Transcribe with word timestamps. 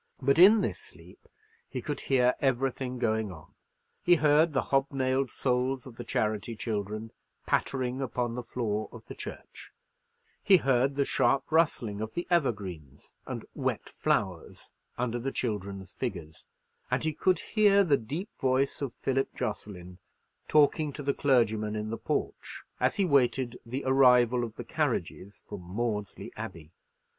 But 0.19 0.39
in 0.39 0.61
this 0.61 0.79
sleep 0.79 1.27
he 1.69 1.79
could 1.79 2.01
hear 2.01 2.33
everything 2.41 2.97
going 2.97 3.31
on. 3.31 3.53
He 4.01 4.15
heard 4.15 4.51
the 4.51 4.69
hobnailed 4.73 5.29
soles 5.29 5.85
of 5.85 5.97
the 5.97 6.03
charity 6.03 6.55
children 6.55 7.11
pattering 7.45 8.01
upon 8.01 8.33
the 8.33 8.41
floor 8.41 8.89
of 8.91 9.05
the 9.05 9.13
church; 9.13 9.71
he 10.41 10.57
heard 10.57 10.95
the 10.95 11.05
sharp 11.05 11.43
rustling 11.51 12.01
of 12.01 12.15
the 12.15 12.25
evergreens 12.31 13.13
and 13.27 13.45
wet 13.53 13.89
flowers 13.99 14.71
under 14.97 15.19
the 15.19 15.31
children's 15.31 15.93
figures; 15.93 16.47
and 16.89 17.03
he 17.03 17.13
could 17.13 17.37
hear 17.37 17.83
the 17.83 17.95
deep 17.95 18.33
voice 18.37 18.81
of 18.81 18.95
Philip 19.03 19.29
Jocelyn, 19.35 19.99
talking 20.47 20.91
to 20.93 21.03
the 21.03 21.13
clergyman 21.13 21.75
in 21.75 21.91
the 21.91 21.97
porch, 21.97 22.63
as 22.79 22.95
he 22.95 23.05
waited 23.05 23.59
the 23.63 23.83
arrival 23.85 24.43
of 24.43 24.55
the 24.55 24.63
carriages 24.63 25.43
from 25.47 25.61
Maudesley 25.61 26.31
Abbey. 26.35 26.71